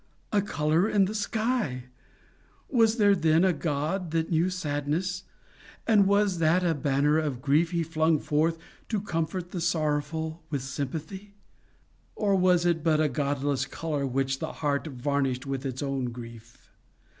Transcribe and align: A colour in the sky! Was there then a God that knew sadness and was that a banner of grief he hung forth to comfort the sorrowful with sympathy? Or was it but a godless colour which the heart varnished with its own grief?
A 0.31 0.41
colour 0.41 0.89
in 0.89 1.05
the 1.05 1.13
sky! 1.13 1.83
Was 2.69 2.97
there 2.97 3.13
then 3.13 3.43
a 3.45 3.53
God 3.53 4.09
that 4.09 4.31
knew 4.31 4.49
sadness 4.49 5.25
and 5.85 6.07
was 6.07 6.39
that 6.39 6.63
a 6.63 6.73
banner 6.73 7.19
of 7.19 7.39
grief 7.39 7.69
he 7.69 7.83
hung 7.83 8.17
forth 8.17 8.57
to 8.89 8.99
comfort 8.99 9.51
the 9.51 9.61
sorrowful 9.61 10.41
with 10.49 10.63
sympathy? 10.63 11.35
Or 12.15 12.33
was 12.35 12.65
it 12.65 12.83
but 12.83 12.99
a 12.99 13.09
godless 13.09 13.67
colour 13.67 14.07
which 14.07 14.39
the 14.39 14.53
heart 14.53 14.87
varnished 14.87 15.45
with 15.45 15.67
its 15.67 15.83
own 15.83 16.05
grief? 16.05 16.71